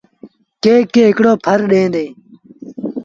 [0.63, 2.11] ڪي ڪي هڪڙو ڦر ڏيݩ ديٚݩ۔